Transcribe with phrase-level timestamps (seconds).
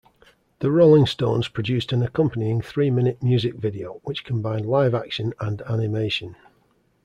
[0.61, 6.35] The Rolling Stones produced an accompanying three-minute music video, which combined live-action and animation.